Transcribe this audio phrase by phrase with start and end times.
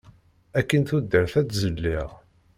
[0.59, 2.09] Akkin tudert ad tt-zelliɣ.